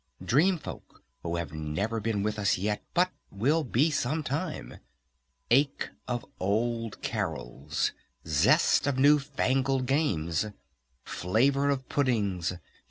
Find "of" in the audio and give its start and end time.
6.07-6.25, 8.87-8.97, 11.69-11.87